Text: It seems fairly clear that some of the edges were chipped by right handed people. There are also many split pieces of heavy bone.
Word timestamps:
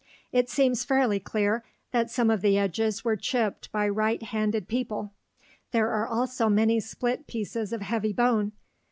It 0.31 0.49
seems 0.49 0.83
fairly 0.83 1.19
clear 1.19 1.63
that 1.91 2.09
some 2.09 2.31
of 2.31 2.41
the 2.41 2.57
edges 2.57 3.05
were 3.05 3.15
chipped 3.15 3.71
by 3.71 3.87
right 3.87 4.23
handed 4.23 4.67
people. 4.67 5.13
There 5.73 5.91
are 5.91 6.07
also 6.07 6.49
many 6.49 6.79
split 6.79 7.27
pieces 7.27 7.71
of 7.71 7.81
heavy 7.83 8.11
bone. 8.11 8.53